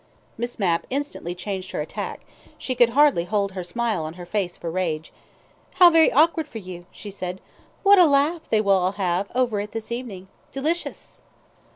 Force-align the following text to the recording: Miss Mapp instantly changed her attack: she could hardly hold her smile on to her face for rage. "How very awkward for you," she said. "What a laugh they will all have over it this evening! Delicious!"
Miss 0.35 0.57
Mapp 0.57 0.87
instantly 0.89 1.35
changed 1.35 1.69
her 1.69 1.79
attack: 1.79 2.21
she 2.57 2.73
could 2.73 2.89
hardly 2.97 3.25
hold 3.25 3.51
her 3.51 3.63
smile 3.63 4.03
on 4.03 4.13
to 4.13 4.17
her 4.17 4.25
face 4.25 4.57
for 4.57 4.71
rage. 4.71 5.13
"How 5.75 5.91
very 5.91 6.11
awkward 6.11 6.47
for 6.47 6.57
you," 6.57 6.87
she 6.91 7.11
said. 7.11 7.39
"What 7.83 7.99
a 7.99 8.05
laugh 8.05 8.49
they 8.49 8.61
will 8.61 8.79
all 8.79 8.93
have 8.93 9.29
over 9.35 9.59
it 9.59 9.73
this 9.73 9.91
evening! 9.91 10.27
Delicious!" 10.51 11.21